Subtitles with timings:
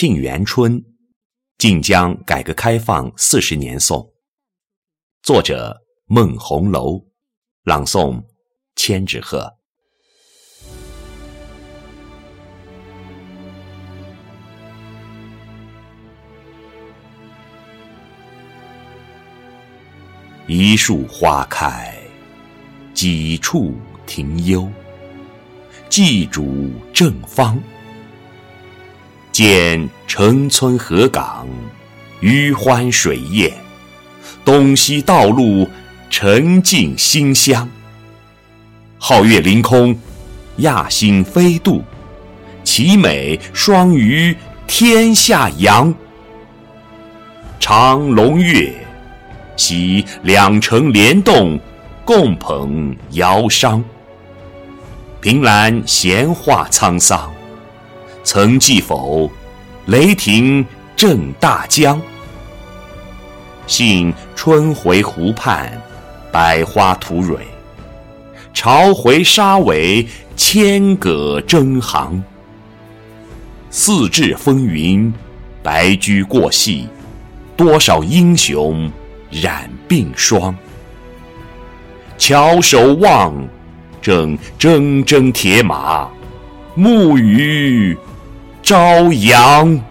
[0.00, 0.82] 沁园春，
[1.58, 4.02] 晋江改革开放四十年颂。
[5.22, 5.76] 作者：
[6.06, 6.98] 孟红楼，
[7.64, 8.24] 朗诵：
[8.76, 9.46] 千纸鹤。
[20.46, 21.94] 一树花开，
[22.94, 23.74] 几处
[24.06, 24.66] 庭幽。
[25.90, 27.62] 寄主正方。
[29.42, 31.48] 见城村河港，
[32.20, 33.50] 余欢水宴，
[34.44, 35.66] 东西道路，
[36.10, 37.66] 沉静馨香。
[39.00, 39.98] 皓月凌空，
[40.56, 41.82] 亚星飞渡，
[42.64, 45.94] 其美双于天下扬。
[47.58, 48.74] 长龙月，
[49.56, 51.58] 喜两城联动，
[52.04, 53.82] 共捧瑶觞。
[55.22, 57.32] 凭栏闲话沧桑。
[58.22, 59.30] 曾记否？
[59.86, 62.00] 雷霆震大江。
[63.66, 65.80] 信春回湖畔，
[66.30, 67.38] 百花吐蕊；
[68.52, 72.22] 潮回沙尾，千舸争航。
[73.70, 75.12] 四至风云，
[75.62, 76.88] 白驹过隙，
[77.56, 78.90] 多少英雄
[79.30, 80.54] 染鬓霜。
[82.18, 83.34] 翘首望，
[84.02, 86.08] 正铮铮铁马，
[86.74, 87.96] 暮雨。
[88.62, 89.89] 朝阳。